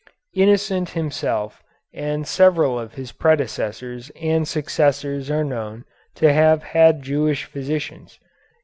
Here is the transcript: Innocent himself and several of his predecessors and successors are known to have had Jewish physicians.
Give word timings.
Innocent 0.33 0.89
himself 0.97 1.61
and 1.93 2.25
several 2.27 2.79
of 2.79 2.95
his 2.95 3.11
predecessors 3.11 4.09
and 4.19 4.47
successors 4.47 5.29
are 5.29 5.43
known 5.45 5.85
to 6.15 6.33
have 6.33 6.63
had 6.63 7.03
Jewish 7.03 7.43
physicians. 7.45 8.19